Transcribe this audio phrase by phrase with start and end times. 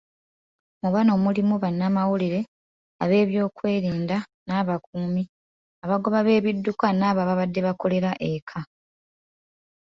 [0.81, 2.39] Mu bano mulimu bannamawulire,
[3.03, 5.23] ab'ebyokwerinda, n'abakuumi,
[5.83, 8.59] abagoba b'ebidduka n'abo ababadde bakolera eka.